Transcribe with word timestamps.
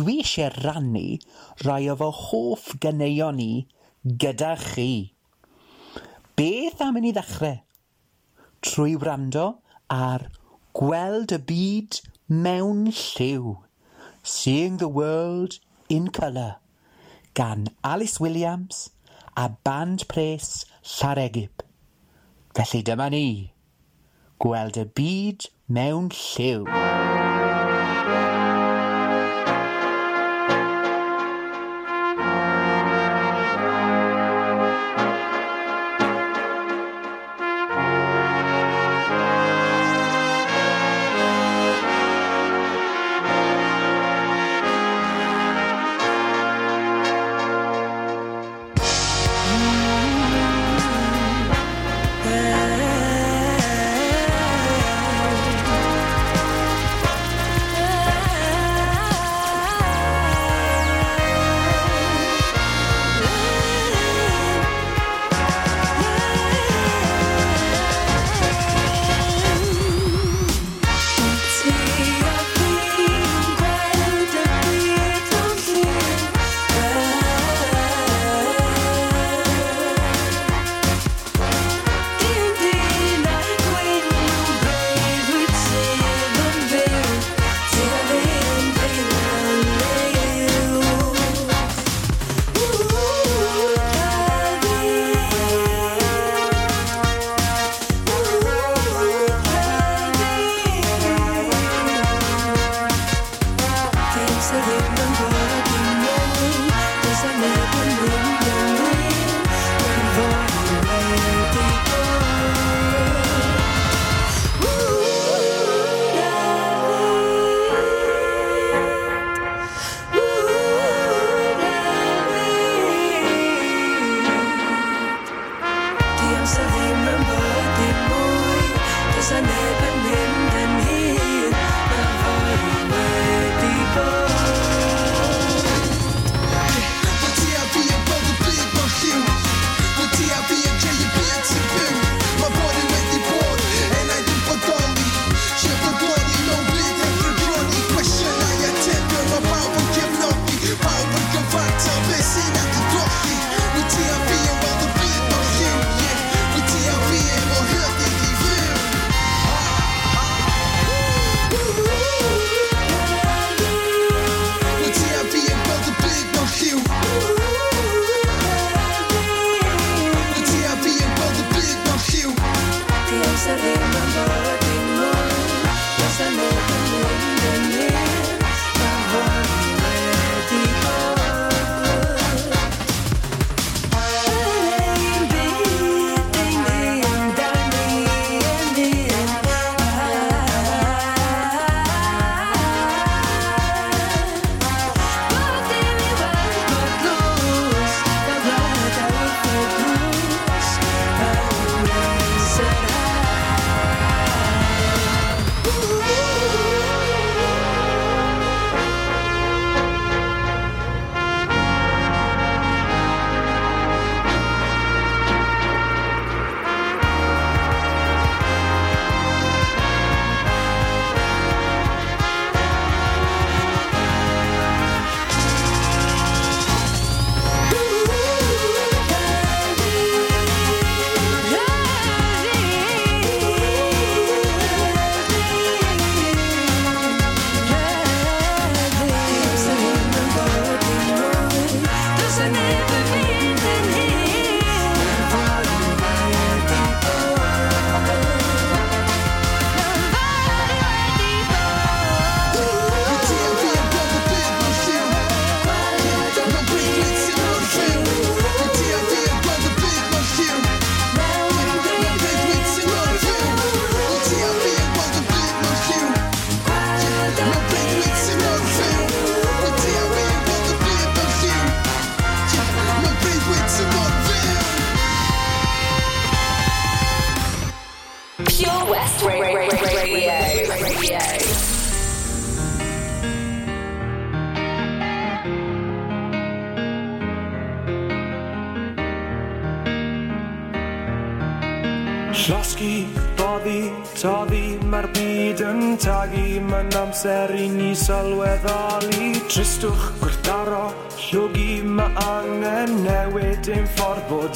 dwi 0.00 0.20
eisiau 0.24 0.52
rannu 0.64 1.06
rai 1.66 1.84
o 1.92 1.96
fy 2.00 2.10
hoff 2.24 2.68
ganeuon 2.82 3.36
ni 3.40 3.50
gyda 4.24 4.54
chi. 4.66 4.92
Beth 6.36 6.80
am 6.80 6.96
i 6.96 7.02
ni 7.04 7.12
ddechrau? 7.12 7.58
Trwy 8.64 8.94
wrando 9.00 9.44
ar 9.92 10.30
Gweld 10.76 11.34
y 11.36 11.40
Byd 11.50 12.00
Mewn 12.28 12.86
Lliw, 12.94 13.56
Seeing 14.22 14.78
the 14.78 14.88
World 14.88 15.58
in 15.88 16.08
Colour, 16.08 16.56
gan 17.34 17.68
Alice 17.84 18.20
Williams 18.20 18.90
a 19.36 19.48
Band 19.48 20.06
Pres 20.08 20.64
Llaregib. 20.84 21.64
Felly 22.54 22.82
dyma 22.82 23.10
ni, 23.10 23.52
Gweld 24.40 24.80
y 24.80 24.86
Byd 24.94 25.50
Mewn 25.68 26.08
Lliw. 26.08 27.19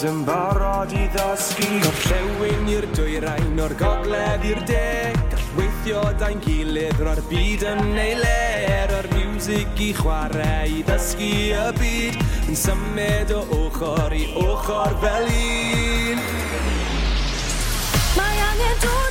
fod 0.05 0.11
yn 0.11 0.25
barod 0.27 0.93
i 0.93 1.07
ddysgu. 1.13 1.69
Gorllewin 1.85 2.69
i'r 2.69 2.87
dwyrain, 2.93 3.61
o'r 3.61 3.75
gogledd 3.79 4.45
i'r 4.45 4.61
de 4.69 5.13
Gall 5.31 5.47
weithio 5.57 6.03
da'n 6.21 6.43
gilydd, 6.45 7.01
ro'r 7.01 7.23
byd 7.31 7.65
yn 7.71 7.97
ei 7.97 8.17
ler 8.19 8.93
O'r 8.99 9.09
music 9.15 9.81
i 9.81 9.93
chwarae 9.97 10.69
i 10.69 10.83
ddysgu 10.85 11.31
y 11.57 11.65
byd 11.79 12.21
Yn 12.51 12.61
symud 12.67 13.33
o 13.33 13.41
ochr 13.63 14.13
i 14.19 14.27
ochr 14.45 14.99
fel 15.01 15.33
un. 15.33 16.23
Mae 18.19 18.45
angen 18.51 18.79
dod 18.85 19.04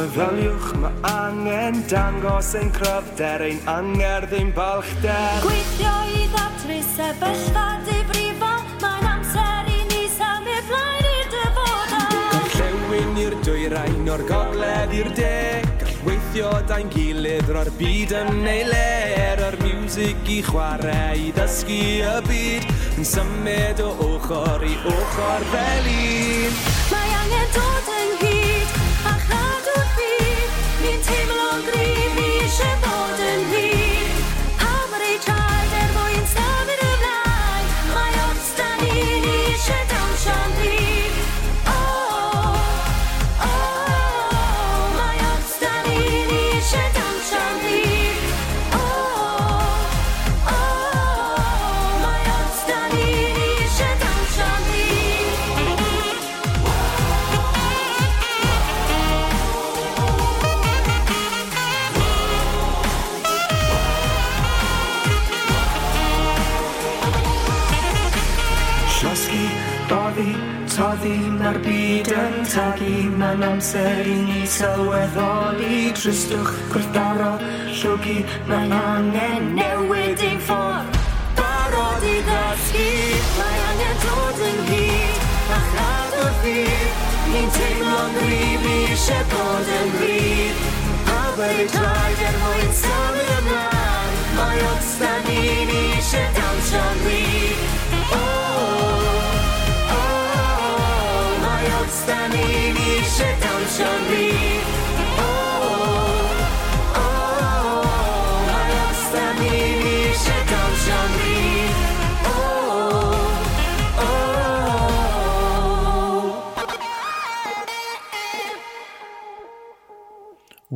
meddyliwch 0.00 0.68
mae 0.80 0.92
angen 1.04 1.82
dangos 1.90 2.54
ein 2.56 2.70
cryfder 2.72 3.42
ein 3.44 3.58
angerdd 3.68 4.32
ein 4.38 4.52
balchder 4.56 5.42
Gweithio 5.44 5.92
i 6.16 6.22
ddatru 6.32 6.78
sefyllfa 6.94 7.64
difrifol 7.88 8.62
mae'n 8.80 9.08
amser 9.10 9.68
i 9.68 9.82
ni 9.90 10.06
symud 10.14 10.64
flaen 10.70 11.10
i'r 11.10 11.28
dyfodol. 11.34 12.16
Gorllewin 12.54 13.20
i'r 13.26 13.36
dwyrain 13.44 14.08
o'r 14.14 14.24
gogledd 14.30 14.96
i'r 15.02 15.12
de 15.20 15.34
Gall 15.82 16.00
weithio 16.08 16.54
da'n 16.70 16.88
gilydd 16.96 17.52
ro'r 17.52 17.72
byd 17.80 18.16
yn 18.22 18.48
ei 18.48 18.64
ler 18.70 19.44
O'r 19.50 19.58
music 19.66 20.32
i 20.32 20.40
chwarae 20.48 21.26
i 21.26 21.28
ddysgu 21.36 21.82
y 22.08 22.16
byd 22.30 22.72
Yn 22.96 23.06
symud 23.08 23.84
o 23.84 23.92
ochr 24.08 24.64
i 24.64 24.74
ochr 24.94 25.46
fel 25.52 25.92
un. 25.92 26.58
Mae 26.90 27.14
angen 27.20 27.54
dod 27.54 27.79
Himmel 30.90 31.38
und 31.52 31.64
Grün, 31.66 32.16
wie 32.16 32.48
Boden 32.82 33.52
wie 33.52 33.79
gyd 72.80 73.16
Mae'n 73.20 73.44
amser 73.44 74.08
i 74.08 74.16
ni 74.24 74.42
sylweddoli 74.48 75.90
Tristwch 75.96 76.54
gwrthdaro. 76.72 77.34
Llwgi 77.76 78.20
Mae'n 78.48 78.74
angen 78.76 79.54
newid 79.58 80.24
ein 80.24 80.40
ffordd. 80.48 81.00
Barod 81.38 82.06
i 82.08 82.16
ddysgu 82.26 82.86
Mae 83.38 83.60
angen 83.68 84.00
dod 84.04 84.40
yn 84.48 84.62
hyd 84.70 85.28
A 85.56 85.60
chrad 85.68 86.16
o 86.20 86.28
fydd 86.42 87.04
Ni'n 87.30 87.52
teimlo'n 87.56 88.16
gryf 88.18 88.64
Ni 88.66 88.76
eisiau 88.94 89.28
bod 89.34 89.74
yn 89.78 89.94
gryf 89.98 90.64
A 91.16 91.20
wedi 91.38 91.68
draed 91.74 92.24
er 92.30 92.40
mwyn 92.44 92.74
sylwi 92.82 93.28
ymlaen 93.36 94.18
Mae 94.38 94.64
odsta 94.72 95.12
ni 95.28 95.44
Ni 95.70 95.84
eisiau 95.98 96.34
dawnsio 96.40 96.88
gryf 97.04 97.39
Dwi'n 102.40 102.78
eisiau 102.80 103.34
dawnsio 103.42 103.90
ni 104.08 104.28
Oh, 105.20 105.68
oh, 106.96 107.04
oh 107.04 108.54
Ar 108.56 108.72
os 108.86 109.02
da 109.12 109.26
ni'n 109.40 109.84
eisiau 109.92 110.42
dawnsio 110.48 111.00
ni 111.18 111.38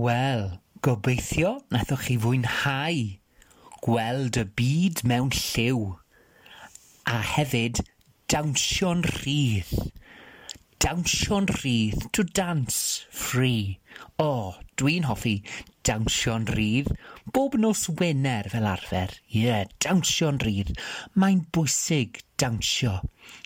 Wel, 0.04 0.48
gobeithio 0.84 1.50
naethoch 1.72 2.04
chi 2.10 2.20
fwynhau 2.20 2.96
gweld 3.84 4.36
y 4.40 4.42
byd 4.58 5.04
mewn 5.08 5.30
lliw 5.32 5.80
a 7.06 7.18
hefyd 7.34 7.80
dawnsio'n 8.32 9.04
rhydd 9.06 9.70
dawnsio'n 10.84 11.46
rhydd, 11.48 12.10
to 12.12 12.22
dance 12.36 13.06
free. 13.08 13.78
O, 14.20 14.26
oh, 14.26 14.56
dwi'n 14.76 15.06
hoffi 15.08 15.38
dawnsio'n 15.88 16.44
rhydd. 16.50 16.90
Bob 17.32 17.56
nos 17.56 17.86
wener 17.88 18.50
fel 18.52 18.68
arfer, 18.68 19.14
ie, 19.30 19.46
yeah, 19.46 19.64
dawnsio'n 19.80 20.42
rhydd. 20.44 20.74
Mae'n 21.16 21.46
bwysig 21.56 22.20
dawnsio. 22.40 22.98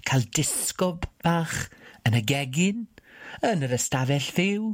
Cael 0.09 0.27
disgo 0.35 0.97
bach 1.23 1.69
yn 2.09 2.19
y 2.19 2.25
gegin, 2.27 2.87
yn 3.47 3.63
yr 3.69 3.79
ystafell 3.79 4.31
fyw. 4.35 4.73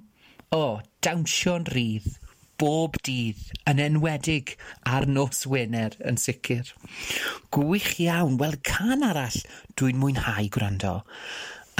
O, 0.48 0.62
oh, 0.62 0.80
dawnsio'n 1.04 1.68
rhydd 1.68 2.14
bob 2.60 2.96
dydd, 3.04 3.40
yn 3.68 3.80
enwedig 3.82 4.54
ar 4.86 5.04
nos 5.10 5.42
Wener 5.50 5.96
yn 6.06 6.16
sicr. 6.20 6.70
Gwych 7.52 7.98
iawn, 8.04 8.38
wel 8.40 8.56
can 8.64 9.04
arall 9.04 9.40
dwi'n 9.78 9.98
mwynhau 10.00 10.48
gwrando 10.54 11.00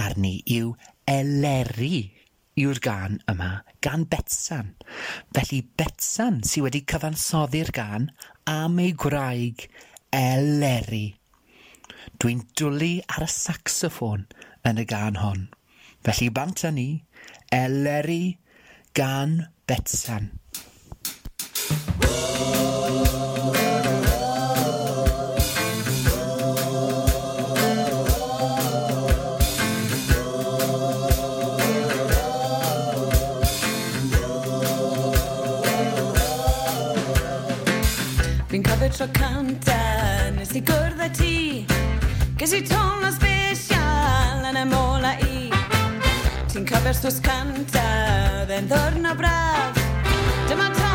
arni 0.01 0.37
yw 0.51 0.75
eleri 1.11 2.13
yw'r 2.61 2.81
gan 2.83 3.19
yma 3.31 3.51
gan 3.85 4.07
Betsan. 4.11 4.75
Felly 5.35 5.61
Betsan 5.79 6.43
sydd 6.47 6.67
wedi 6.69 6.85
cyfansoddi'r 6.93 7.73
gan 7.75 8.11
am 8.51 8.79
ei 8.83 8.95
gwraig 9.05 9.67
eleri. 10.15 11.07
Dwi'n 12.21 12.45
dwlu 12.59 12.93
ar 13.11 13.27
y 13.27 13.31
saxoffon 13.33 14.29
yn 14.69 14.81
y 14.83 14.87
gan 14.89 15.19
hon. 15.23 15.49
Felly 16.05 16.31
bant 16.37 16.67
â 16.69 16.73
ni, 16.75 16.89
eleri 17.53 18.39
gan 18.95 19.41
Betsan. 19.67 20.33
Oh! 22.05 22.34
tro 38.95 39.09
canta 39.11 40.31
nes 40.37 40.53
i 40.55 40.61
gwrdd 40.63 41.01
â 41.03 41.09
ti. 41.19 41.67
Ges 42.39 42.53
i 42.55 42.61
ton 42.69 43.03
o 43.03 43.11
special 43.11 44.47
yn 44.53 44.61
y 44.61 44.65
mola 44.71 45.17
i. 45.27 45.51
Ti'n 46.53 46.69
cofio'r 46.69 46.95
stws 47.01 47.19
canta, 47.25 47.87
dde'n 48.47 48.71
ddwrn 48.71 49.11
o 49.11 49.19
braf. 49.19 49.87
Dyma 50.47 50.71
ta 50.79 50.94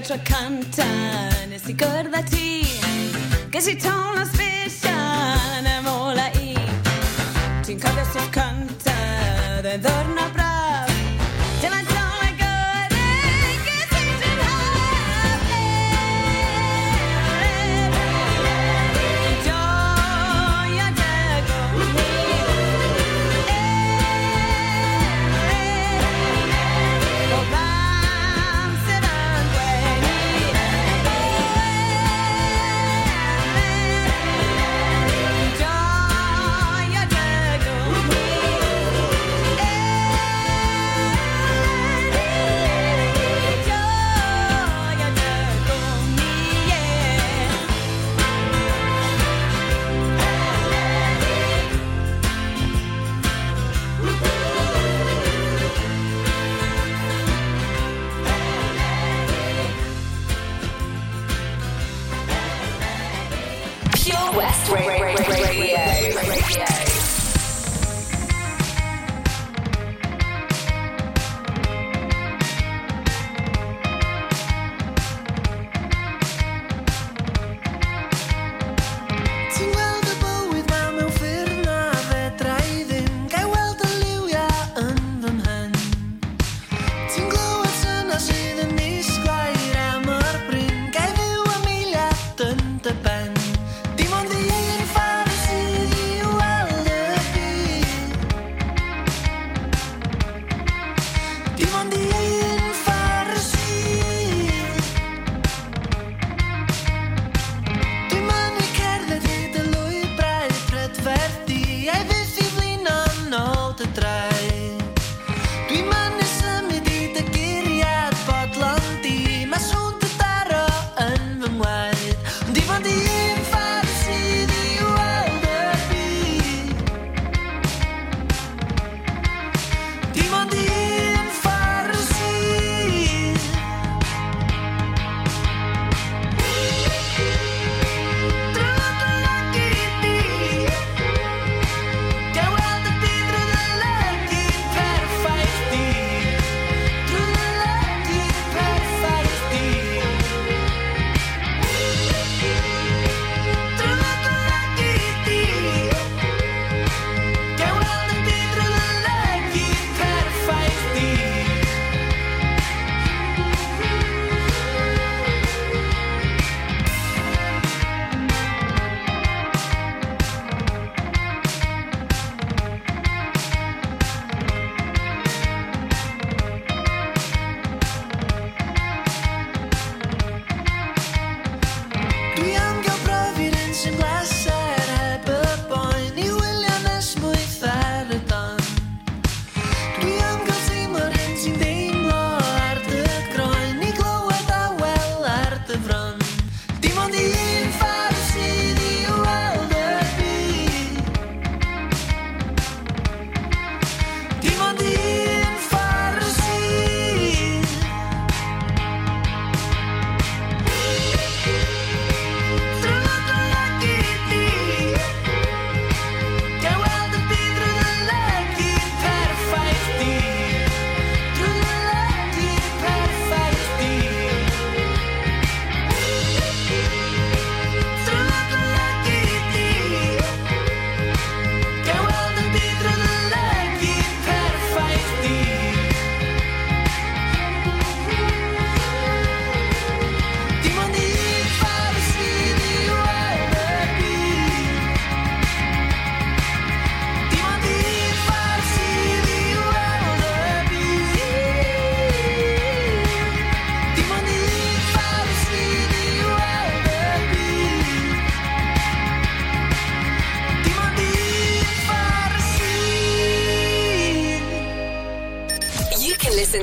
Petra 0.00 0.16
canta, 0.24 0.86
nesi 1.50 1.74
kërda 1.76 2.22
ti, 2.30 2.62
që 3.52 3.60
si 3.60 3.74
tonë 3.82 4.39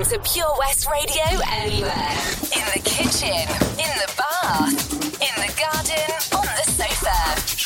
to 0.09 0.19
Pure 0.19 0.55
West 0.57 0.87
Radio 0.89 1.25
anywhere. 1.51 2.15
In 2.55 2.63
the 2.73 2.79
kitchen, 2.81 3.43
in 3.75 3.91
the 3.99 4.09
bath, 4.15 4.93
in 5.19 5.35
the 5.43 5.51
garden, 5.59 6.07
on 6.33 6.47
the 6.55 6.63
sofa, 6.71 7.19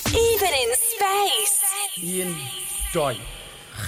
even 0.09 0.49
in 0.63 0.73
space. 0.73 1.61
Un, 2.01 2.35
doi. 2.93 3.17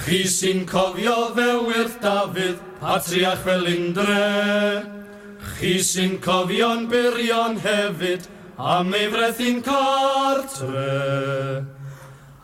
Chi 0.05 0.22
sy'n 0.29 0.67
cofio 0.69 1.33
ddewyrth 1.33 1.98
Dafydd, 2.03 2.62
patriach 2.79 3.41
fel 3.41 3.65
undre. 3.74 4.86
Chi 5.57 5.79
sy'n 5.81 6.19
cofio'n 6.22 6.86
byrion 6.91 7.57
hefyd, 7.63 8.27
am 8.57 8.93
ei 8.93 9.10
frethu'n 9.10 9.63
cartre. 9.65 10.91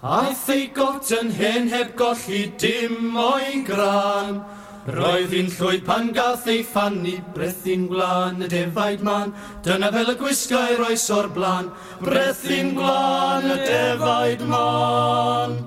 Aeth 0.02 0.50
ei 0.56 0.72
got 0.74 1.12
yn 1.22 1.30
hen 1.38 1.70
heb 1.70 1.94
golli 2.00 2.48
dim 2.58 3.14
o'i 3.14 3.62
gran, 3.68 4.42
Roedd 4.88 5.34
hi'n 5.36 5.50
llwyd 5.52 5.84
pan 5.86 6.14
gath 6.16 6.48
ei 6.48 6.62
ffannu, 6.64 7.18
brethin 7.36 7.90
glân 7.92 8.46
y 8.46 8.48
defaid 8.52 9.04
man, 9.04 9.34
dyna 9.66 9.92
fel 9.92 10.14
y 10.14 10.16
gwisgau 10.22 10.78
roes 10.80 11.04
o'r 11.12 11.28
blan 11.36 11.68
brethin 12.00 12.72
glân 12.78 13.52
y 13.52 13.60
defaid 13.66 14.48
man, 14.48 15.60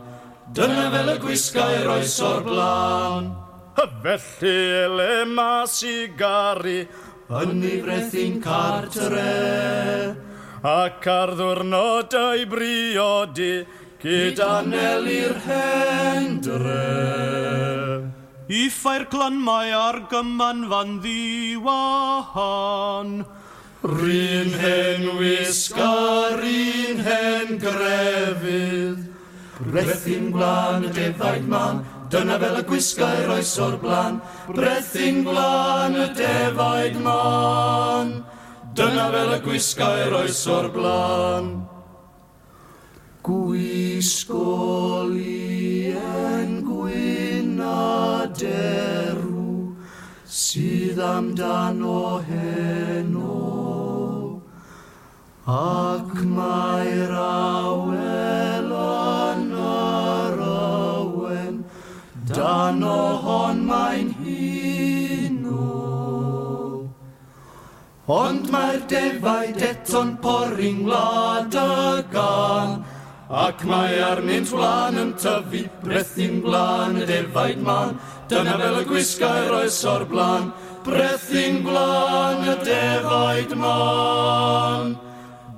dyna 0.56 0.88
fel 0.96 1.12
y 1.12 1.20
gwisgau 1.26 1.78
roes 1.84 2.18
o'r 2.24 2.42
blan 2.48 3.32
Felly 4.02 4.84
ele 4.84 5.24
mas 5.24 5.82
i 5.82 6.08
gari, 6.18 6.82
yn 7.40 7.62
ei 7.64 8.26
cartre, 8.42 10.16
ac 10.62 11.06
ar 11.08 11.32
ddwrnodau 11.38 12.44
briodi, 12.52 13.52
gyda 14.02 14.60
nel 14.66 15.06
i'r 15.14 15.38
hendre. 15.46 16.82
Uffau'r 18.52 19.06
glanmau 19.08 19.70
ar 19.72 19.96
gyman 20.10 20.58
fan 20.68 20.90
ddiwahan. 21.00 21.64
Ryn 23.82 24.50
hen 24.62 25.02
wisgar, 25.16 26.36
un 26.36 26.98
hen 27.06 27.48
grefydd, 27.62 29.00
Brethyn 29.62 30.26
glan 30.34 30.84
y 30.84 30.90
defaid 30.92 31.46
man, 31.48 31.80
dyna 32.12 32.36
fel 32.42 32.60
y 32.60 32.62
gwisgau'r 32.68 33.30
oes 33.38 33.54
o'r 33.62 33.76
blan. 33.80 34.20
Brethyn 34.52 35.24
glan 35.24 35.94
y 35.96 36.06
defaid 36.18 36.96
man, 37.00 38.08
dyna 38.76 39.06
fel 39.16 39.32
y 39.38 39.40
gwisgau'r 39.48 40.12
oes 40.20 40.42
o'r 40.58 40.68
blan. 40.76 41.46
Gwisgoli 43.24 44.52
derw 48.38 49.32
sydd 50.26 50.98
amdano 51.02 52.20
heno. 52.28 53.38
Ac 55.52 56.12
mae'r 56.36 57.12
awel 57.18 58.70
yn 58.82 59.48
yr 59.66 60.42
awen 60.46 61.58
dan 62.30 62.80
hon 63.26 63.64
mae'n 63.66 64.14
hino. 64.22 65.68
Ond 68.20 68.48
mae'r 68.54 68.82
defaid 68.94 69.62
eto'n 69.72 70.16
poring 70.22 70.82
lad 70.86 71.58
y 71.58 72.02
gan 72.14 72.80
Ac 73.32 73.62
mae 73.64 73.96
arnynt 74.04 74.50
wlan 74.52 74.98
yn 75.00 75.12
tyfu, 75.16 75.62
brethu'n 75.80 76.42
blan 76.44 76.98
y 77.00 77.06
defaid 77.08 77.62
man, 77.64 77.94
dyna 78.28 78.58
fel 78.60 78.76
y 78.82 78.84
gwisgau'r 78.90 79.54
oes 79.56 79.78
o'r 79.88 80.04
blaen, 80.10 80.50
brethu'n 80.84 81.62
blan 81.64 82.44
y 82.44 82.58
defaid 82.60 83.54
man, 83.56 84.92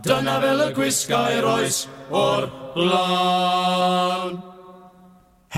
dyna 0.07 0.37
fel 0.45 0.63
y 0.69 0.71
gwisgau'r 0.79 1.51
oes 1.57 1.81
o'r 2.15 2.47
blan. 2.77 4.39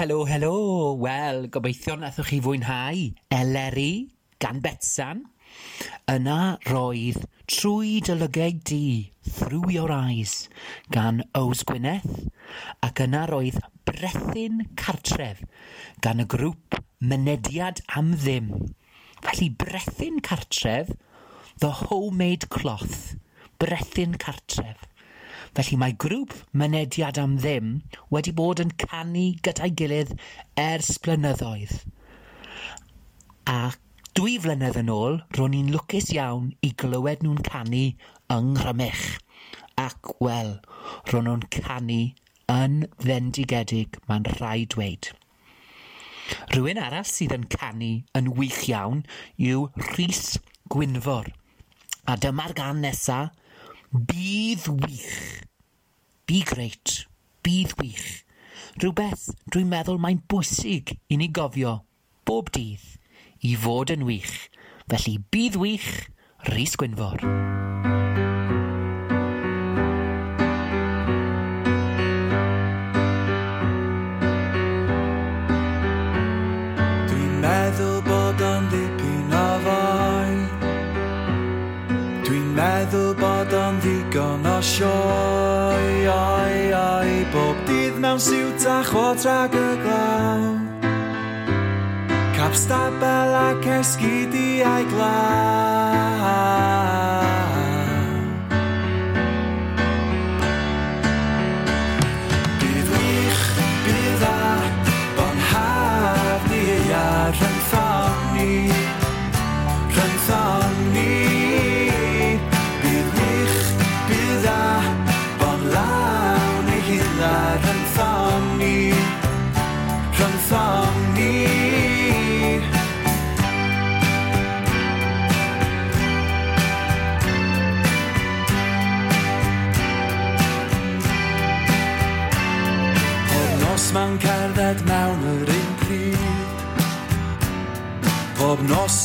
Helo, 0.00 0.22
helo, 0.24 0.56
wel, 1.04 1.50
gobeithio 1.52 1.98
nathwch 2.00 2.32
chi 2.32 2.40
fwynhau. 2.40 3.10
Eleri, 3.28 3.92
gan 4.40 4.64
Betsan, 4.64 5.26
Yna 6.10 6.56
roedd 6.70 7.24
Trwy 7.50 8.00
dy 8.06 8.14
lygau 8.18 8.56
di, 8.66 9.12
Through 9.22 9.70
Your 9.70 9.92
Eyes, 9.94 10.48
gan 10.90 11.22
Ows 11.38 11.62
Gwyneth, 11.68 12.26
ac 12.82 13.02
yna 13.04 13.24
roedd 13.30 13.60
Brethyn 13.86 14.64
Cartref, 14.80 15.44
gan 16.02 16.22
y 16.22 16.26
grŵp 16.26 16.80
Mynediad 16.98 17.84
am 18.00 18.14
Ddim. 18.18 18.50
Felly 19.22 19.48
Brethyn 19.62 20.18
Cartref, 20.20 20.90
The 21.58 21.70
Homemade 21.86 22.50
Cloth, 22.50 23.16
Brethyn 23.62 24.18
Cartref. 24.18 24.84
Felly 25.56 25.78
mae 25.80 25.94
grŵp 25.96 26.34
Mynediad 26.52 27.16
am 27.22 27.38
Ddim 27.38 27.70
wedi 28.12 28.34
bod 28.36 28.60
yn 28.64 28.74
canu 28.82 29.28
gyda'i 29.46 29.70
gilydd 29.78 30.16
ers 30.60 30.96
blynyddoedd. 31.06 31.78
Ac 33.46 33.78
Dwy 34.16 34.38
flynedd 34.40 34.78
yn 34.80 34.88
ôl, 34.88 35.18
ro'n 35.36 35.54
i'n 35.58 35.66
lwcus 35.74 36.06
iawn 36.14 36.46
i 36.64 36.70
glywed 36.80 37.20
nhw'n 37.20 37.42
canu 37.44 37.82
yng 38.32 38.46
Nghrymych. 38.54 39.02
Ac, 39.82 40.08
wel, 40.24 40.54
ro'n 41.10 41.28
nhw'n 41.28 41.42
canu 41.52 41.98
yn 42.54 42.78
fendigedig, 43.02 43.98
mae'n 44.08 44.24
rhai 44.38 44.64
dweud. 44.72 45.10
Rhywun 46.54 46.80
arall 46.86 47.04
sydd 47.10 47.36
yn 47.36 47.44
canu 47.58 47.92
yn 48.16 48.32
wych 48.40 48.62
iawn 48.70 49.04
yw 49.50 49.68
Rhys 49.90 50.38
Gwynfor. 50.72 51.28
A 52.08 52.16
dyma'r 52.16 52.56
gan 52.56 52.80
nesa, 52.86 53.20
bydd 53.92 54.64
wych. 54.80 55.44
Be 56.24 56.40
great, 56.54 57.02
bydd 57.44 57.76
wych. 57.82 58.22
Rhywbeth 58.80 59.28
dwi'n 59.52 59.68
meddwl 59.76 60.00
mae'n 60.00 60.24
bwysig 60.24 60.96
i 61.12 61.20
ni 61.20 61.28
gofio 61.28 61.82
bob 62.24 62.48
dydd 62.56 62.94
i 63.44 63.56
fod 63.58 63.90
yn 63.92 64.04
wych. 64.06 64.48
Felly 64.86 65.18
bydd 65.32 65.56
wych, 65.60 65.90
Rhys 66.46 66.76
Gwynfor. 66.78 67.20
Dwi'n 77.10 77.34
meddwl 77.42 77.98
bod 78.06 78.44
o'n 78.46 78.68
ddipyn 78.70 79.34
o 79.36 79.46
foi 79.64 80.36
Dwi'n 82.26 82.52
meddwl 82.56 83.12
bod 83.18 83.56
o'n 83.58 83.80
ddigon 83.82 84.46
o 84.50 84.58
sioi 84.64 86.06
Oi, 86.10 86.60
oi, 86.78 87.16
bob 87.34 87.66
dydd 87.68 87.98
mewn 88.02 88.22
siwt 88.22 88.68
a 88.70 88.80
chwot 88.86 89.26
rag 89.26 89.58
y 89.58 89.66
glaw 89.82 90.55
Stop! 92.56 93.02
I 93.02 93.28
like 93.28 93.66
Apstāpē 93.68 93.82
skitty 93.84 94.64
I 94.64 94.64
aiklā. 94.64 95.65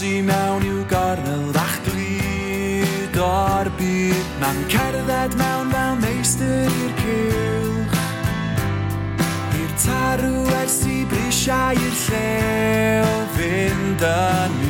i 0.01 0.21
mewn 0.25 0.63
i'w 0.65 0.79
gornel 0.89 1.51
ddach 1.53 1.75
glid 1.85 3.17
o'r 3.21 3.69
byd. 3.77 4.31
Na'n 4.41 4.61
cerdded 4.71 5.35
mewn 5.37 5.69
fel 5.73 5.99
meistr 6.01 6.71
i'r 6.71 6.95
cilch 7.01 7.99
I'r 9.59 9.75
tarw 9.83 10.39
ers 10.61 10.79
i 10.89 11.01
brisiau 11.11 11.77
i'r 11.77 11.99
llew. 12.07 13.13
Fynd 13.37 14.07
yn 14.09 14.60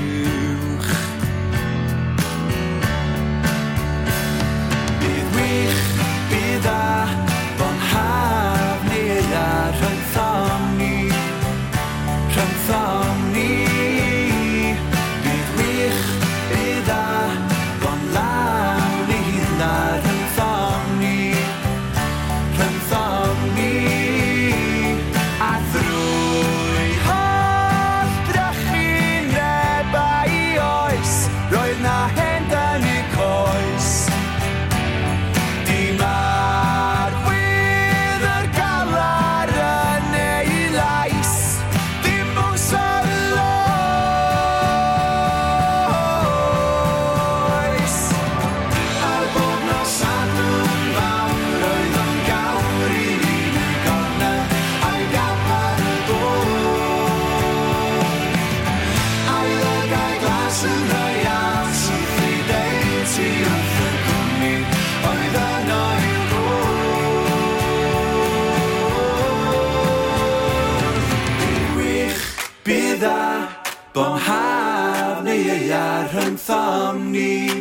famni. 76.45 77.60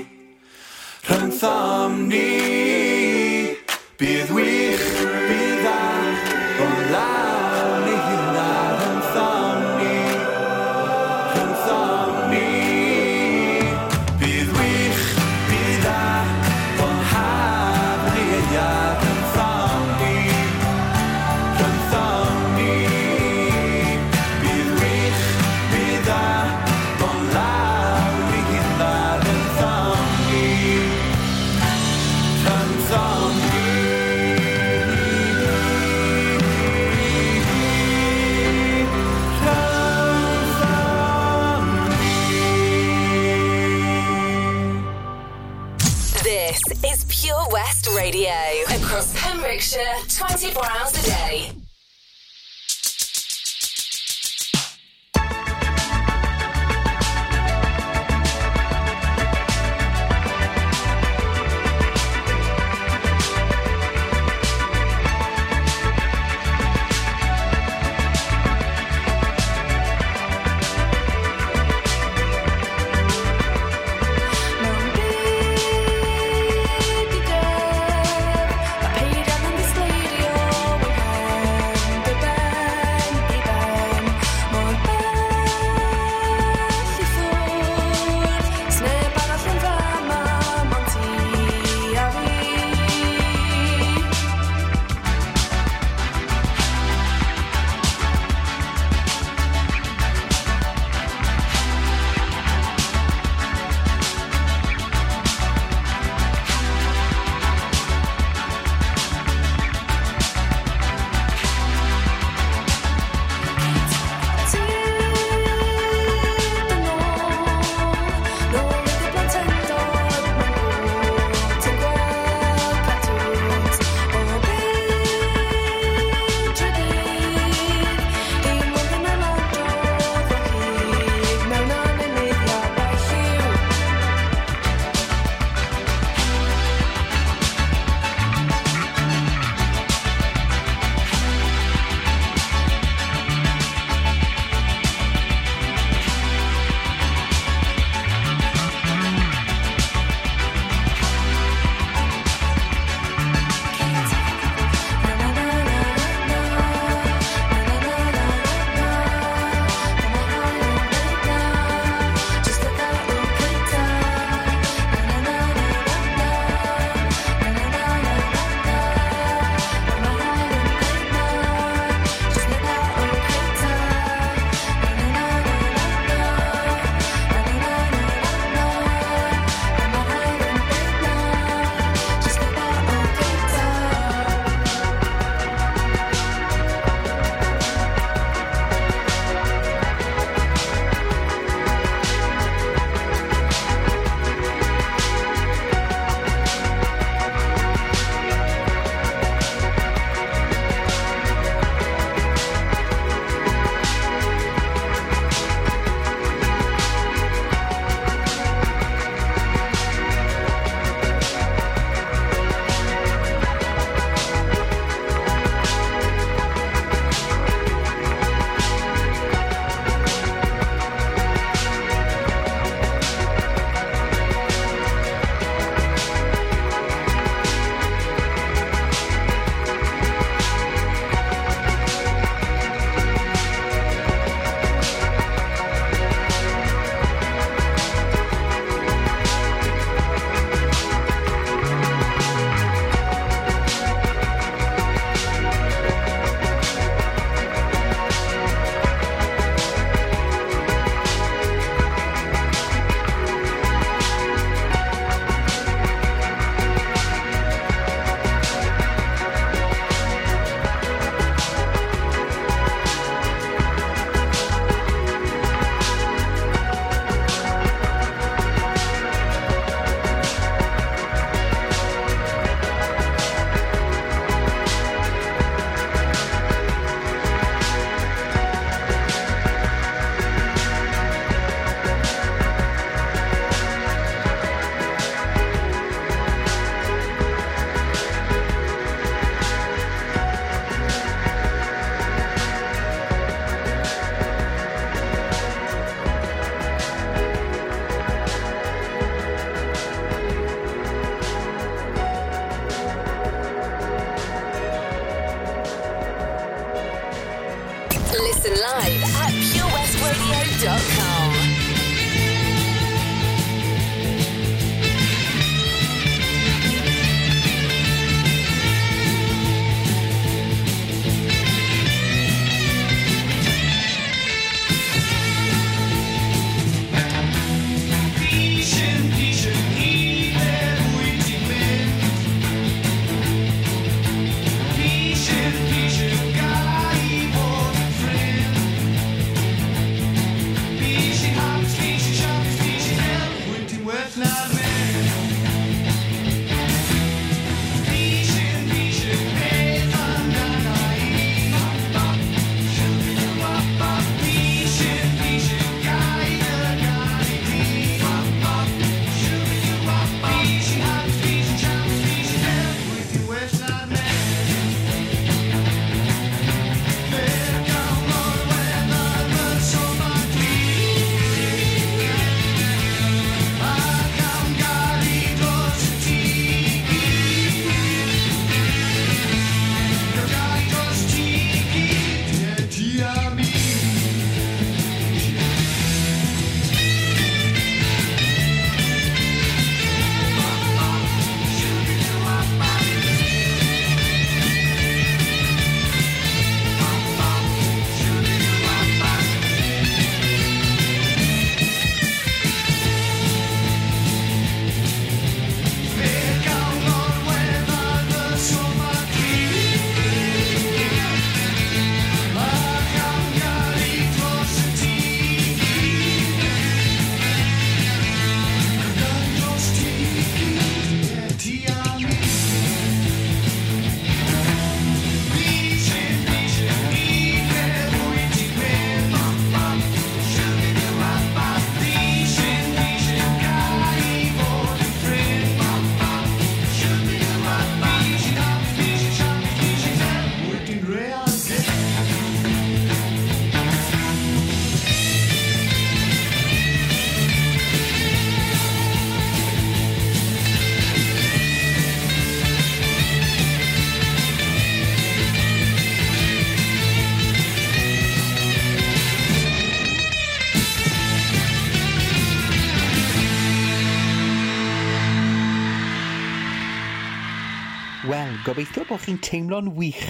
Gobeithio 468.60 468.82
bod 468.90 469.00
chi'n 469.00 469.18
teimlo'n 469.24 469.68
wych 469.72 470.00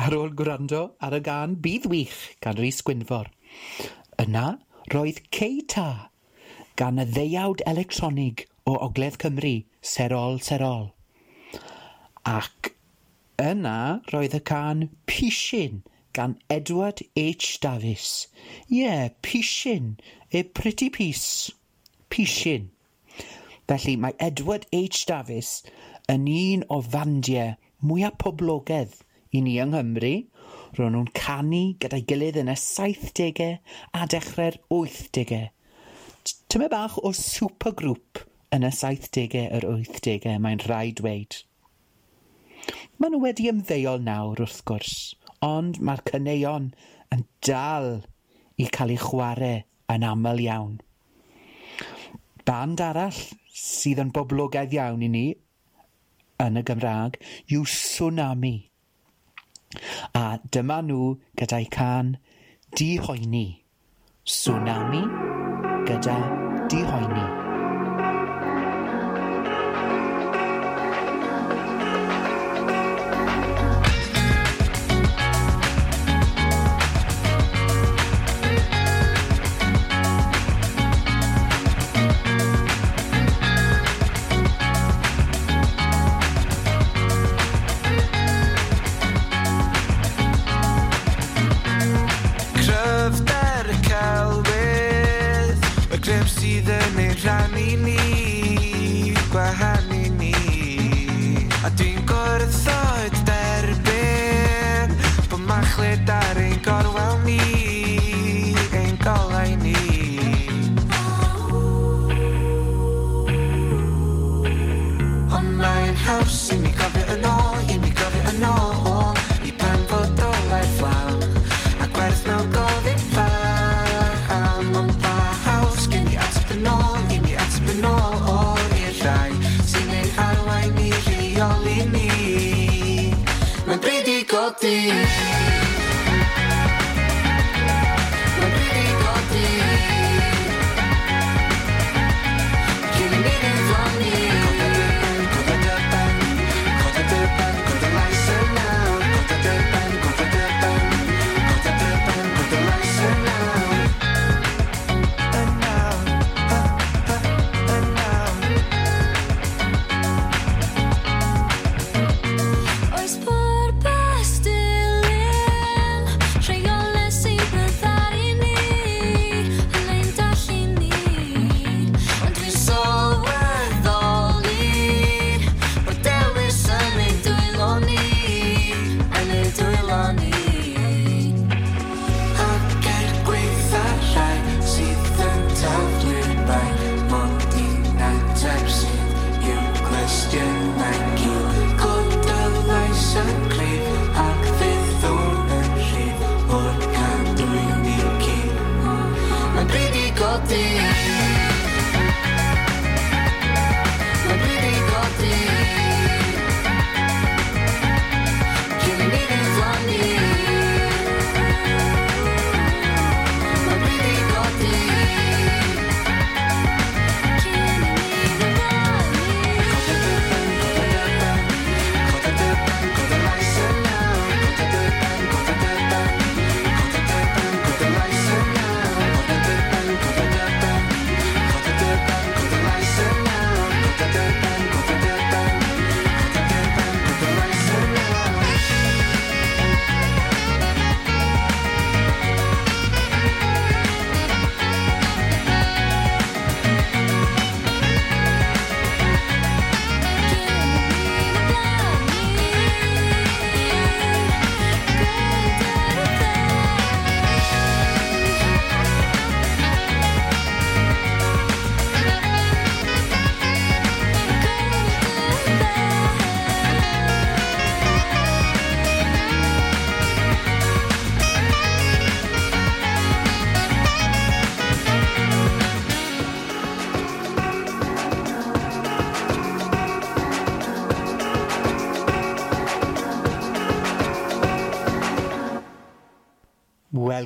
ar 0.00 0.14
ôl 0.16 0.30
gwrando 0.36 0.78
ar 1.04 1.12
y 1.12 1.18
gan 1.26 1.56
Bydd 1.64 1.88
Wych 1.92 2.20
gan 2.40 2.56
Rhys 2.56 2.78
Gwynfor. 2.86 3.28
Yna 4.22 4.44
roedd 4.94 5.18
Keita 5.36 6.08
gan 6.80 7.02
y 7.02 7.04
ddeiawd 7.10 7.60
electronig 7.68 8.46
o 8.64 8.78
Ogledd 8.86 9.18
Cymru, 9.20 9.52
Serol 9.90 10.40
Serol. 10.46 10.88
Ac 12.24 12.72
yna 13.44 13.76
roedd 14.14 14.38
y 14.40 14.42
can 14.52 14.88
Pishin 15.04 15.84
gan 16.16 16.38
Edward 16.48 17.04
H. 17.12 17.60
Davies. 17.60 18.08
Ie, 18.72 18.86
yeah, 18.86 19.08
Pishin, 19.20 19.98
a 20.32 20.46
pretty 20.56 20.88
piece. 20.88 21.52
Pishin. 22.08 22.70
Felly 23.68 24.00
mae 24.00 24.16
Edward 24.16 24.64
H. 24.72 25.04
Davies 25.04 25.58
yn 26.08 26.24
un 26.40 26.70
o 26.72 26.80
fandiau 26.80 27.58
mwyaf 27.84 28.16
poblogaidd 28.22 28.96
i 29.34 29.42
ni 29.44 29.58
yng 29.62 29.74
Nghymru. 29.74 30.14
Ro'n 30.78 30.94
nhw'n 30.94 31.12
canu 31.16 31.62
gyda'i 31.80 32.04
gilydd 32.08 32.40
yn 32.42 32.52
y 32.52 32.56
70au 32.60 33.54
a 33.96 34.08
dechrau'r 34.12 34.58
80au. 34.74 35.48
Tyma 36.48 36.68
bach 36.72 36.98
o 37.00 37.12
supergrŵp 37.16 38.22
yn 38.56 38.66
y 38.68 38.72
70au 38.74 39.44
yr 39.58 39.68
80au, 39.68 40.36
mae'n 40.44 40.64
rhaid 40.64 40.98
dweud. 41.00 41.38
Maen 42.98 43.14
nhw 43.14 43.22
wedi 43.22 43.48
ymddeol 43.52 44.02
nawr 44.04 44.42
wrth 44.42 44.62
gwrs, 44.68 44.94
ond 45.44 45.78
mae'r 45.84 46.04
cyneuon 46.08 46.70
yn 47.14 47.24
dal 47.46 47.90
i 48.58 48.66
cael 48.74 48.94
eu 48.96 49.00
chwarae 49.04 49.62
yn 49.94 50.06
aml 50.08 50.42
iawn. 50.44 50.78
Band 52.48 52.82
arall 52.82 53.20
sydd 53.54 54.00
yn 54.02 54.12
boblogaidd 54.16 54.74
iawn 54.76 55.04
i 55.04 55.10
ni 55.12 55.26
yn 56.44 56.60
y 56.60 56.64
Gymraeg 56.68 57.18
yw 57.54 57.64
tsunami. 57.68 58.54
A 60.18 60.24
dyma 60.52 60.78
nhw 60.86 61.16
gyda'i 61.40 61.68
can 61.78 62.14
dihoeni. 62.78 63.46
Tsunami 64.28 65.02
gyda 65.88 66.18
dihoeni. 66.70 67.37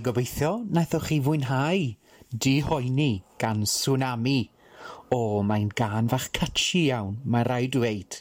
gobeithio 0.05 0.53
naethoch 0.75 1.09
chi 1.09 1.21
fwynhau 1.23 1.83
Di 2.33 2.61
Hoeni 2.61 3.23
gan 3.39 3.63
Tsunami. 3.65 4.51
O, 5.13 5.17
oh, 5.17 5.43
mae'n 5.45 5.69
gan 5.77 6.09
fach 6.09 6.31
catchy 6.33 6.87
iawn, 6.89 7.19
mae 7.25 7.45
rhaid 7.45 7.75
dweud. 7.75 8.17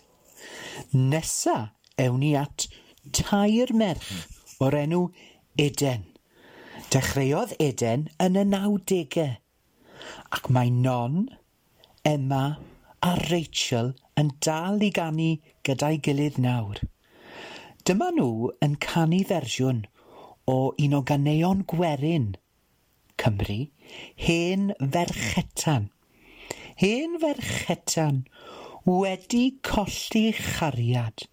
Nesa, 0.92 1.72
ewn 1.98 2.20
ni 2.20 2.32
at 2.36 2.68
tair 3.16 3.72
merch 3.82 4.12
o'r 4.60 4.76
enw 4.82 5.06
Eden. 5.66 6.04
Dechreuodd 6.92 7.56
Eden 7.64 8.10
yn 8.26 8.36
y 8.42 8.44
nawdegau, 8.50 9.38
ac 10.36 10.52
mae 10.52 10.74
Non, 10.76 11.30
Emma 12.04 12.44
a 13.02 13.16
Rachel 13.30 13.94
yn 14.20 14.34
dal 14.44 14.84
i 14.84 14.92
ganu 14.94 15.32
gyda'i 15.66 16.02
gilydd 16.04 16.42
nawr. 16.44 16.84
Dyma 17.88 18.12
nhw 18.18 18.52
yn 18.66 18.76
canu 18.84 19.24
fersiwn 19.32 19.86
o 20.48 20.74
un 20.78 20.94
o 20.98 21.02
ganeuon 21.02 21.66
gwerin 21.68 22.32
Cymru, 23.22 23.70
hen 24.16 24.74
ferchetan. 24.80 25.90
Hen 26.76 27.20
ferchetan 27.22 28.24
wedi 28.86 29.60
colli 29.62 30.32
chariad. 30.34 31.28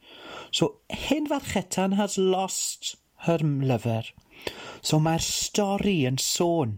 So, 0.50 0.80
hen 0.90 1.26
ferchetan 1.26 1.94
has 1.94 2.18
lost 2.18 2.96
her 3.24 3.38
lover. 3.38 4.04
So, 4.82 5.00
mae'r 5.00 5.24
stori 5.24 6.02
yn 6.10 6.20
sôn 6.20 6.76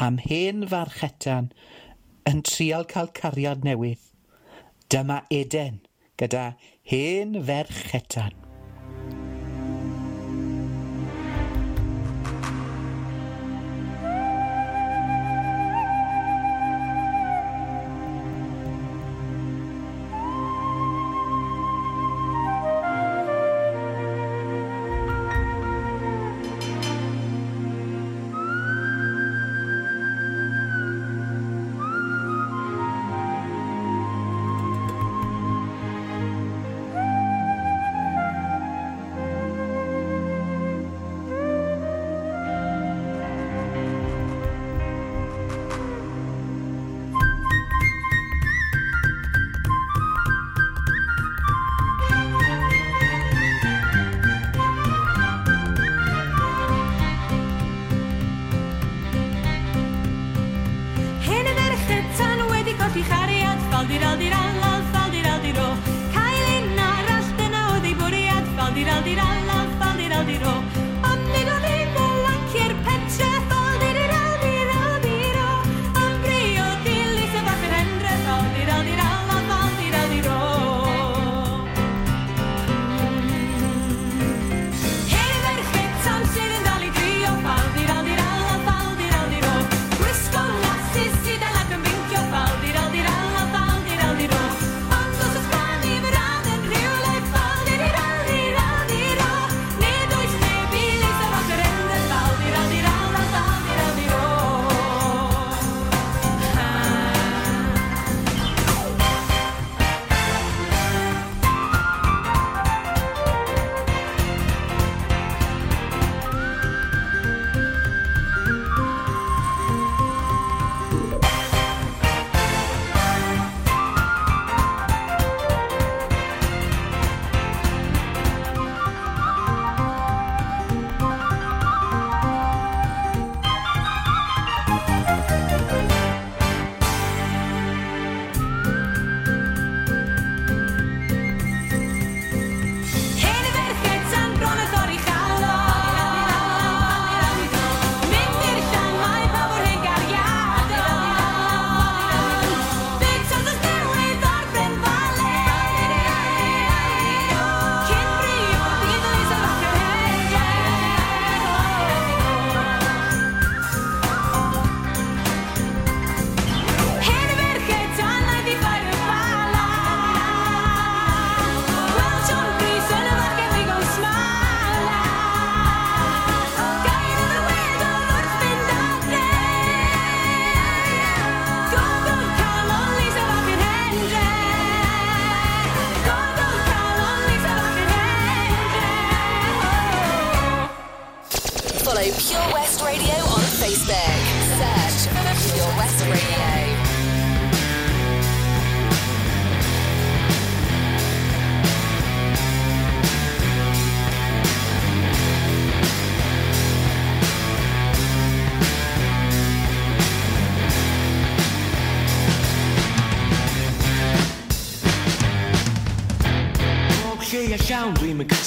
am 0.00 0.16
hen 0.24 0.64
farchetan 0.72 1.52
yn 2.30 2.42
trial 2.48 2.88
cael 2.88 3.12
cariad 3.20 3.68
newydd. 3.68 4.00
Dyma 4.88 5.20
Eden 5.30 5.82
gyda 6.16 6.48
hen 6.94 7.36
ferchetan. 7.44 8.45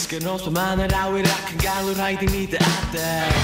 gwisgo 0.10 0.26
nos 0.26 0.48
o 0.48 0.52
man 0.52 0.80
yr 0.82 0.94
awyr 1.04 1.28
ac 1.30 1.52
yn 1.54 1.60
galw 1.62 1.92
rhaid 1.94 2.24
i 2.26 2.30
mi 2.32 2.46
dy 2.50 2.58
adael 2.58 3.36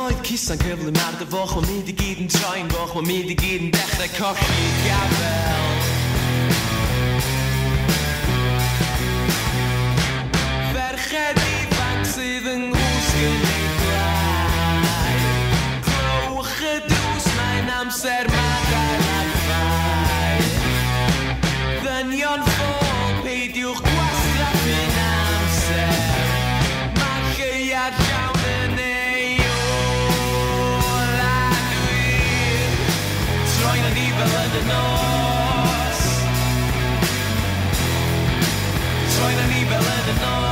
Oedd 0.00 0.22
cusa'n 0.26 0.58
cyflym 0.64 0.98
ar 1.04 1.20
dy 1.20 1.28
foch 1.30 1.54
Mae 1.60 1.68
mi 1.68 1.78
di 1.86 1.94
gyd 1.94 2.24
yn 2.24 2.32
troi'n 2.32 2.72
foch 2.74 2.96
Mae 2.98 3.06
mi 3.06 3.20
di 3.30 3.38
gyd 3.38 3.68
yn 3.68 3.72
dechrau 3.76 4.10
colli 4.18 4.68
gafel. 4.88 5.49
the 40.10 40.20
noise. 40.20 40.49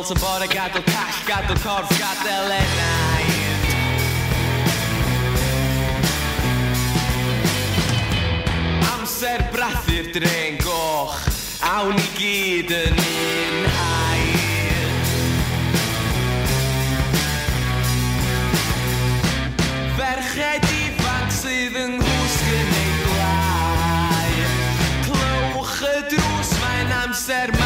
Yn 0.00 0.16
bod 0.16 0.40
y 0.40 0.46
gadw 0.48 0.80
call, 0.86 1.16
gadw 1.28 1.54
corff, 1.60 1.90
gadael 2.00 2.54
enaid 2.56 3.66
amser 8.88 9.44
brathu'r 9.52 10.08
dren 10.16 10.56
goch 10.64 11.20
Awn 11.68 12.00
i 12.00 12.06
gyd 12.16 12.72
yn 12.72 12.96
un 12.96 13.68
haid. 13.76 15.12
Ferched 20.00 20.66
ifanc 20.80 21.30
sydd 21.42 21.76
yng 21.84 21.98
nghwsg 22.00 22.52
yn 22.56 22.76
ei 22.80 22.92
glai 23.04 24.34
Clywch 25.10 25.76
y 25.92 25.96
drws 26.14 26.56
mae'n 26.64 26.96
amser 27.04 27.59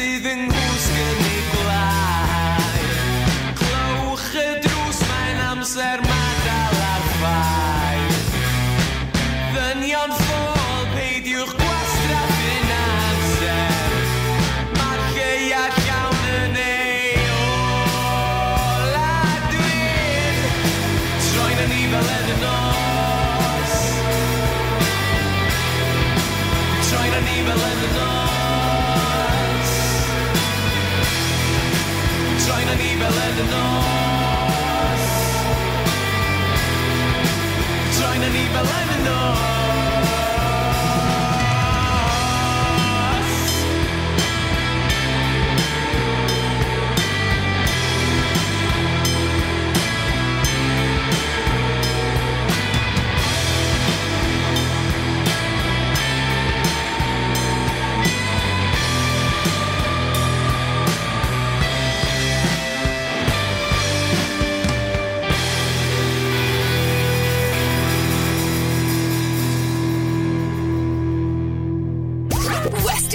saving 0.00 0.69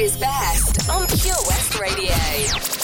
is 0.06 0.18
best 0.18 0.88
on 0.88 1.08
Pure 1.08 1.36
West 1.48 1.80
Radio. 1.80 2.75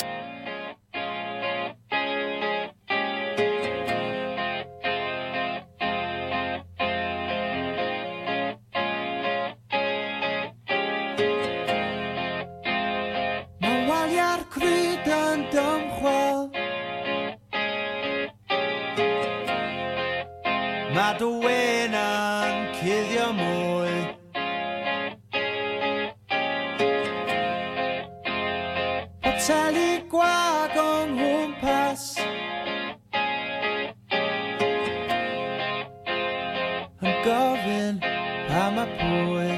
I'm 37.03 37.25
going 37.25 37.99
by 37.99 38.69
my 38.69 38.85
boy. 39.01 39.49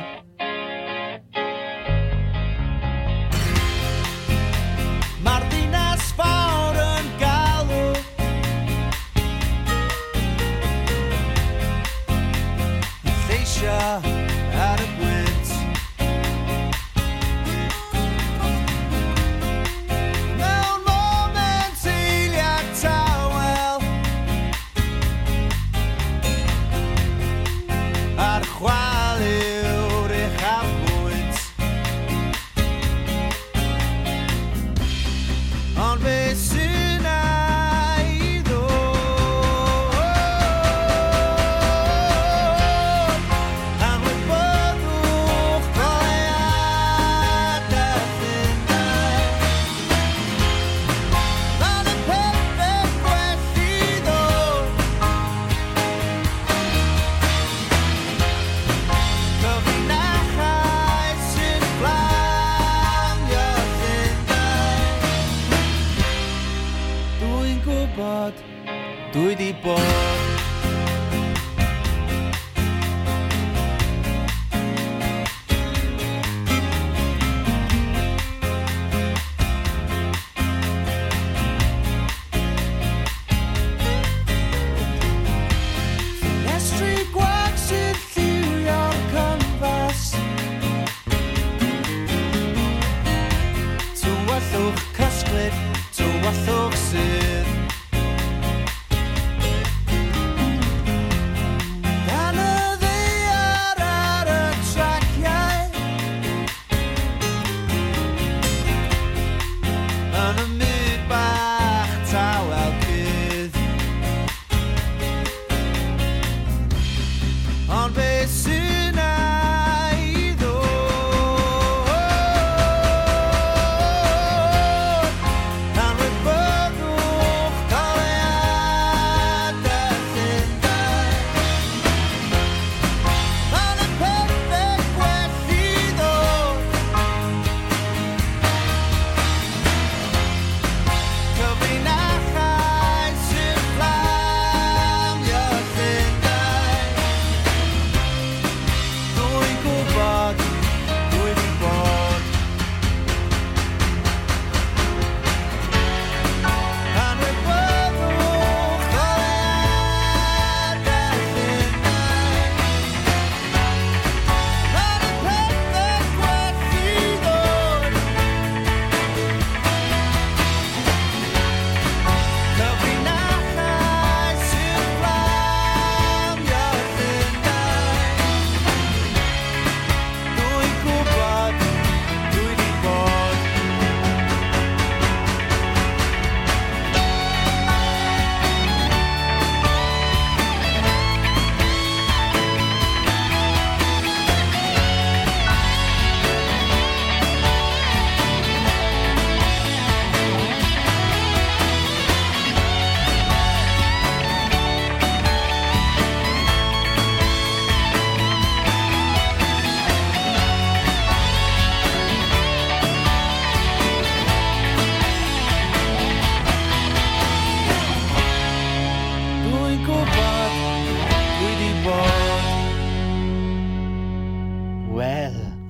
Marta 5.21 5.52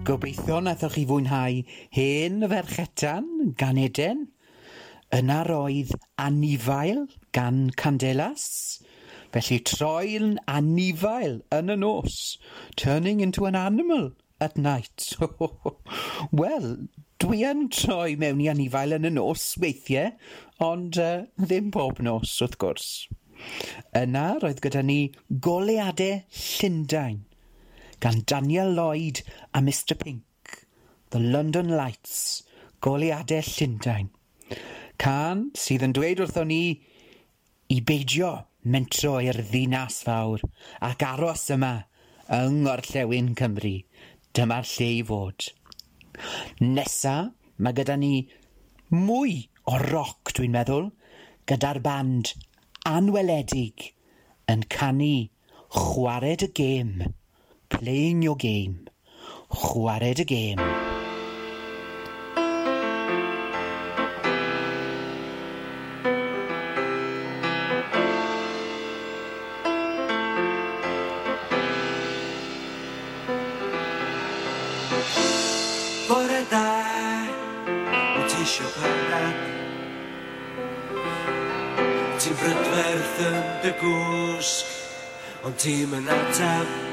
Gobeithio 0.04 0.58
nathoch 0.60 0.98
chi 0.98 1.06
fwynhau 1.08 1.62
hen 1.96 2.44
y 2.44 2.48
ferchetan 2.52 3.28
gan 3.62 3.78
Eden, 3.80 4.26
yna 5.16 5.38
roedd 5.48 5.94
anifail 6.20 7.06
gan 7.38 7.62
Candelas, 7.80 8.44
felly 9.32 9.62
troi'n 9.72 10.36
anifail 10.58 11.40
yn 11.56 11.72
y 11.72 11.80
nos, 11.86 12.20
turning 12.76 13.24
into 13.24 13.48
an 13.48 13.56
animal 13.56 14.10
at 14.44 14.60
night. 14.60 15.16
Wel, 16.42 16.70
dwi 17.24 17.44
yn 17.54 17.70
troi 17.72 18.18
mewn 18.20 18.44
i 18.44 18.52
anifail 18.52 19.00
yn 19.00 19.08
y 19.08 19.16
nos 19.16 19.54
weithiau, 19.64 20.18
ond 20.68 21.00
uh, 21.00 21.14
ddim 21.40 21.72
pob 21.72 22.04
nos 22.04 22.42
wrth 22.44 22.60
gwrs. 22.60 22.90
Yna 24.04 24.34
roedd 24.44 24.60
gyda 24.68 24.84
ni 24.84 25.06
goleadau 25.48 26.26
Llundain 26.44 27.24
gan 28.04 28.24
Daniel 28.28 28.74
Lloyd 28.76 29.22
a 29.54 29.62
Mr 29.62 29.98
Pink, 29.98 30.66
The 31.12 31.20
London 31.20 31.70
Lights, 31.70 32.44
goleadau 32.82 33.40
Llundain. 33.40 34.10
Can 35.00 35.46
sydd 35.56 35.86
yn 35.88 35.96
dweud 35.96 36.20
wrthon 36.26 36.52
ni 36.52 36.82
i 37.72 37.78
beidio 37.80 38.34
mentro 38.76 39.14
i'r 39.24 39.40
ddinas 39.48 40.02
fawr 40.10 40.44
ac 40.90 41.08
aros 41.14 41.46
yma 41.56 41.72
yng 42.42 42.60
Ngorllewin 42.66 43.32
Cymru. 43.40 43.74
Dyma'r 44.36 44.68
lle 44.74 44.92
i 44.98 45.02
fod. 45.08 45.48
Nesa, 46.60 47.16
mae 47.56 47.80
gyda 47.80 47.96
ni 48.04 48.14
mwy 48.92 49.40
o 49.64 49.80
roc, 49.88 50.36
dwi'n 50.36 50.60
meddwl, 50.60 50.92
gyda'r 51.48 51.80
band 51.88 52.36
anweledig 52.84 53.94
yn 54.52 54.68
canu 54.68 55.14
chwarae 55.72 56.36
dy 56.44 56.52
gêm 56.60 56.98
playing 57.74 58.22
your 58.22 58.36
game. 58.36 58.88
Chwarae 59.50 60.14
dy 60.18 60.26
gêm. 60.26 60.60
Bore 76.08 76.42
da, 76.54 76.70
wyt 78.16 78.30
ti 78.30 78.40
eisiau 78.46 78.72
parad? 78.78 79.38
Ti'n 82.22 82.40
brydferth 82.40 83.22
yn 83.28 83.38
dy 83.66 83.76
gwsg, 83.84 84.74
ond 85.46 85.62
ti'n 85.62 85.88
mynd 85.94 86.18
atab. 86.18 86.93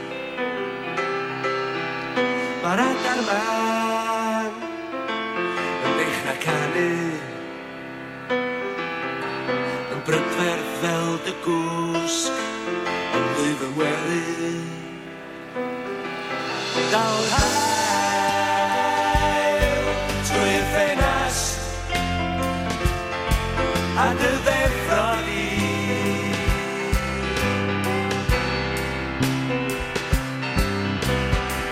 a 24.00 24.08
dy 24.20 24.32
ddeffro 24.44 25.08
ni. 25.26 25.46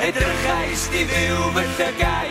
Edrychais 0.07 0.83
di 0.93 1.03
fyw 1.11 1.39
fy 1.57 1.65
llygau, 1.79 2.31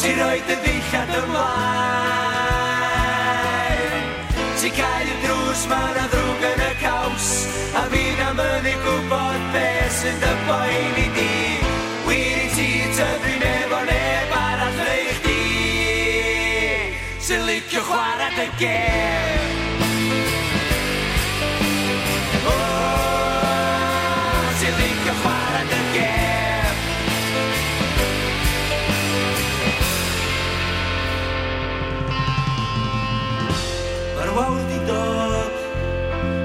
ti 0.00 0.10
roi 0.20 0.38
dy 0.46 0.56
ddillad 0.62 1.10
ymlaen. 1.20 2.20
Ti 4.60 4.68
cael 4.78 5.08
y 5.10 5.16
drws 5.24 5.62
ma'n 5.72 5.96
a 6.04 6.06
ddrwg 6.12 6.42
yn 6.52 6.60
y 6.68 6.72
caws, 6.84 7.28
a 7.80 7.82
fi'n 7.90 8.20
am 8.28 8.38
yn 8.46 8.64
ei 8.74 8.78
gwybod 8.86 9.42
beth 9.56 9.94
sy'n 9.98 10.16
dy 10.22 10.32
boen 10.46 10.96
i 11.06 11.08
di. 11.18 11.29
Oh, 18.30 18.36
at 18.36 18.36
the 18.36 18.46
game. 18.58 19.80
Oh, 22.46 22.52
ze 24.58 24.68
linker 24.78 25.16
chwarae 25.22 25.62
dy 25.70 25.80
gem. 25.94 26.76
Mae'r 34.16 34.30
wawr 34.36 34.62
di 34.70 34.78
dod 34.88 35.54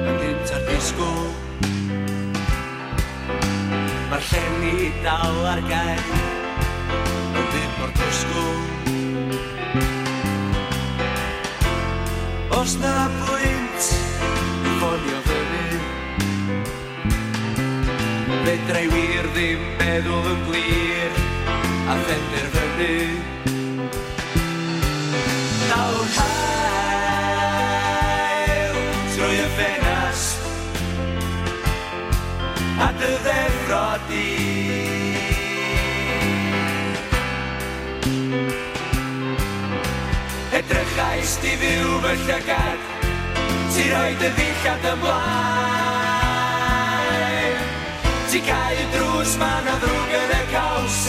yn 0.09 0.15
gynt 0.21 0.53
ar 0.55 0.63
disgwyl. 0.69 1.27
Mae'r 4.09 4.25
llen 4.31 4.55
i 4.71 4.75
dal 5.03 5.37
ar 5.53 5.61
gael 5.69 6.07
yn 6.15 7.45
ddim 7.51 7.73
o'r 7.83 7.93
disgwyl. 7.99 8.74
Does 12.65 12.77
na 12.81 13.09
bwynt 13.21 13.83
i 14.65 14.69
ffonio 14.77 15.19
fyny. 15.27 15.65
Fedra 18.45 18.81
i 18.81 18.89
wir 18.89 19.29
ddim 19.35 19.61
meddwl 19.77 20.31
yn 20.31 20.41
glir 20.47 21.21
A 21.93 21.99
phenderfynu 22.07 23.34
drist 41.25 41.41
i 41.41 41.55
fyw 41.57 41.93
fy 42.03 42.11
llygad 42.21 42.81
Ti 43.73 43.83
roi 43.89 44.13
dy 44.19 44.27
ddillad 44.37 44.83
ymlaen. 44.91 45.15
Ti 48.29 48.39
cael 48.45 48.83
drws 48.93 49.33
man 49.41 49.65
a 49.71 49.73
ddrwg 49.81 50.11
yn 50.19 50.33
y 50.35 50.43
caws 50.51 50.99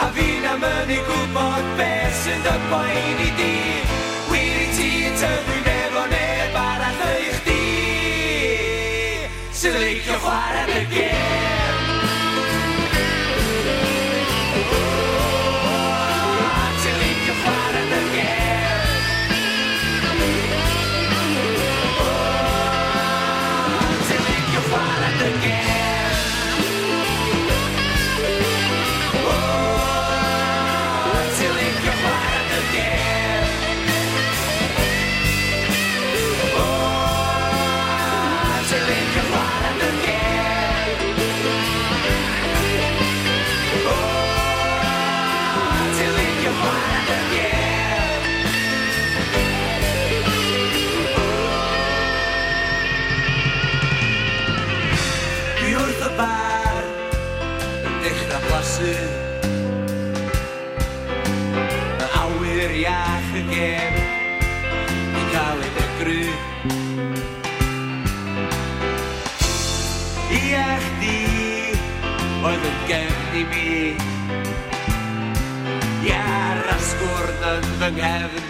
A 0.00 0.04
fi'n 0.16 0.44
am 0.54 0.64
yn 0.70 0.94
ei 0.96 1.02
gwybod 1.10 1.66
beth 1.82 2.18
sy'n 2.22 2.40
dy 2.46 2.56
boen 2.72 3.20
i 3.26 3.30
di. 3.42 3.52
Wir 4.32 4.56
i 4.64 4.66
ti 4.78 4.90
yn 5.10 5.14
tyfu'n 5.20 5.70
efo 5.74 6.02
neb 6.14 6.54
arall 6.64 7.00
o'ch 7.10 7.38
chdi 7.44 7.62
Sy'n 9.60 9.76
licio 9.84 10.16
chwarae 10.24 10.64
dy 10.72 10.82
gêm 10.96 11.25
yn 77.46 77.66
fy 77.80 77.88
nghefn 77.96 78.44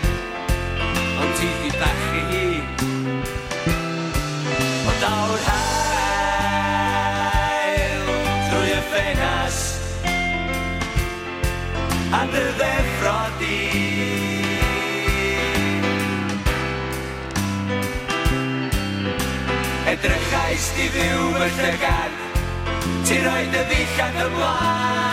Ond 1.20 1.32
ti 1.38 1.49
di 1.62 1.70
bachu 1.80 2.20
hi. 2.30 2.47
Ond 4.90 5.03
awr 5.09 5.40
hael 5.49 6.44
Drwy 8.49 8.70
y 8.72 8.80
ffenas 8.90 9.59
A 12.20 12.22
dy 12.32 12.44
ddefrodi 12.61 13.62
Edrychais 19.92 20.64
di 20.78 20.86
fyw 20.94 21.22
fy 21.40 21.49
llygad 21.61 22.12
Ti 23.07 23.16
roi 23.26 23.44
dy 23.53 23.61
ddillad 23.68 24.16
ymlaen 24.26 25.05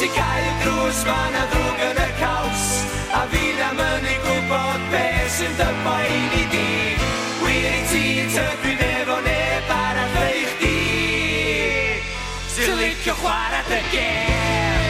ti 0.00 0.08
cael 0.16 0.44
y 0.48 0.52
drws 0.62 1.00
ma 1.04 1.18
na 1.28 1.42
ddrwg 1.50 1.80
yn 1.84 1.98
y 2.00 2.12
caws. 2.16 2.62
A 3.12 3.20
fi'n 3.28 3.58
am 3.66 3.82
yn 3.84 4.06
ei 4.08 4.16
gwybod 4.24 4.86
be 4.94 5.02
sy'n 5.34 5.52
dyma 5.58 5.96
i 6.08 6.22
ni 6.32 6.44
di. 6.54 6.70
Wir 7.42 7.68
i 7.68 7.82
ti 7.90 8.02
yn 8.22 8.32
tydwyn 8.32 8.80
efo 8.86 9.18
neb 9.26 9.74
arall 9.76 10.16
ei 10.24 10.46
chdi 10.54 10.74
Sy'n 12.56 12.80
licio 12.80 13.18
chwarae 13.20 13.62
dy 13.68 13.84
gem. 13.92 14.82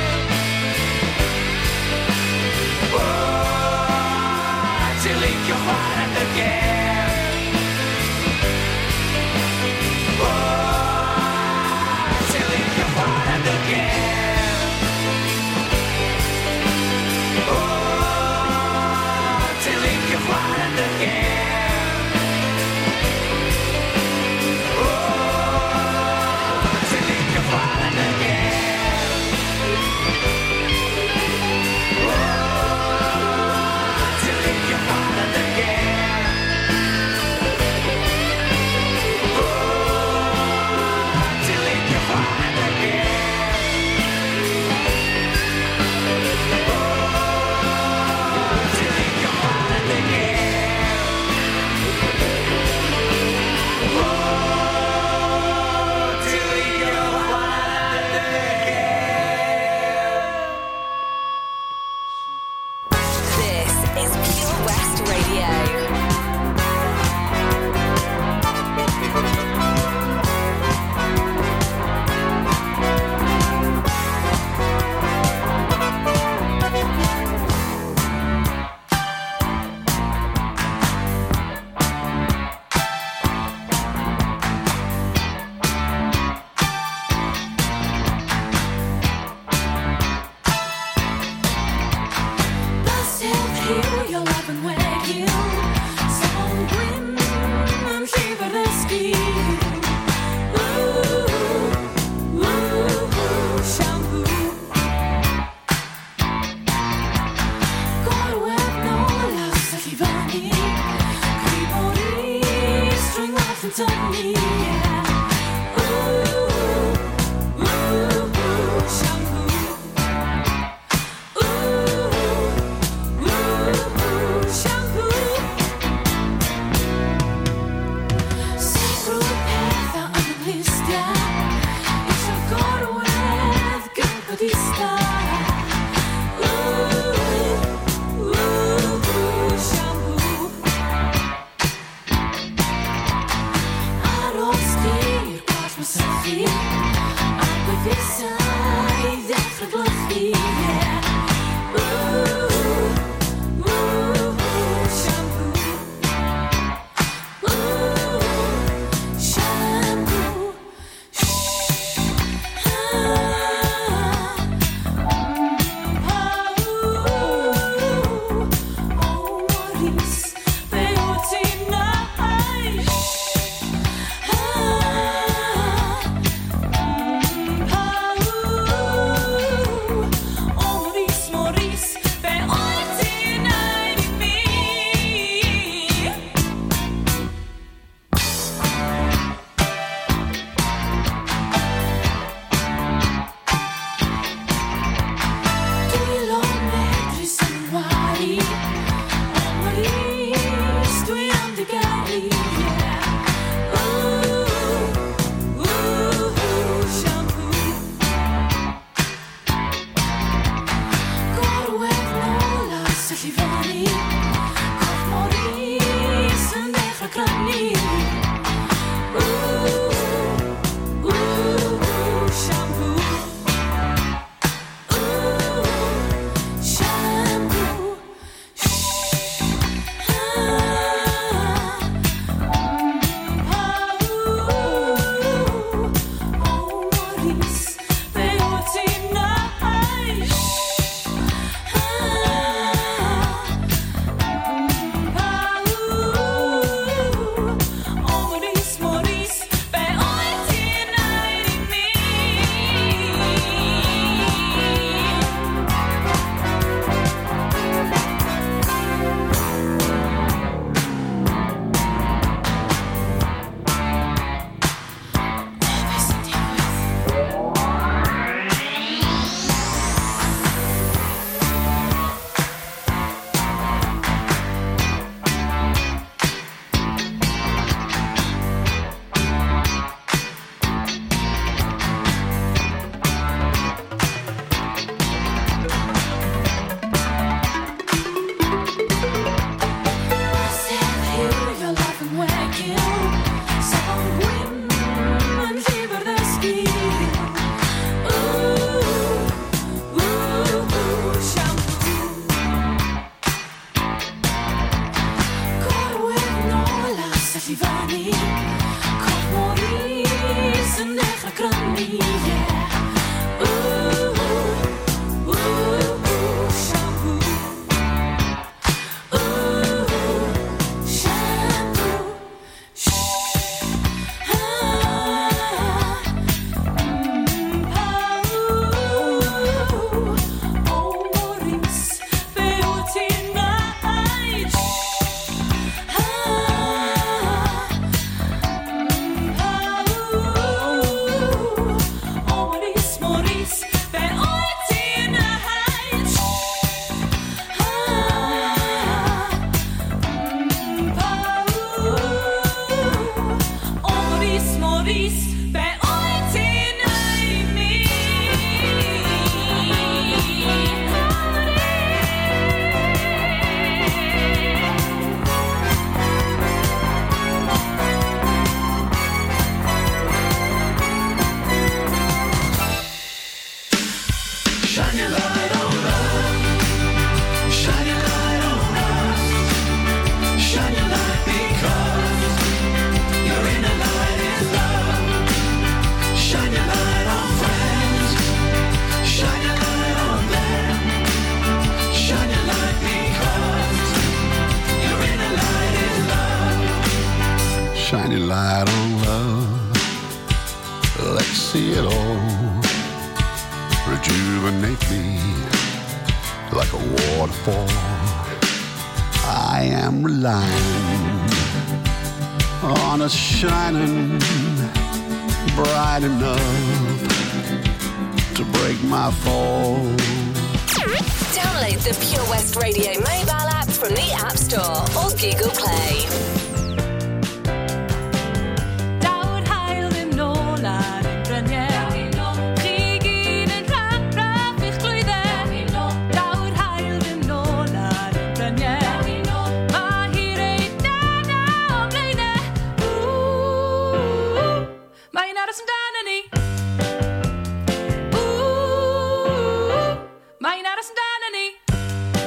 Ti'n 5.02 5.22
licio 5.26 5.62
chwarae 5.66 6.10
dy 6.14 6.26
gem. 6.38 6.69